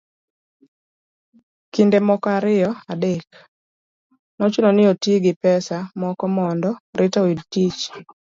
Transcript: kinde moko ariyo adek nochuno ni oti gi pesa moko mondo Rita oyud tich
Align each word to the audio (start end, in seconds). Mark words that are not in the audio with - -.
kinde 1.73 1.97
moko 2.07 2.25
ariyo 2.37 2.71
adek 2.93 3.23
nochuno 4.37 4.69
ni 4.73 4.83
oti 4.91 5.11
gi 5.23 5.33
pesa 5.43 5.77
moko 6.01 6.25
mondo 6.37 6.69
Rita 6.97 7.19
oyud 7.25 7.39
tich 7.51 7.81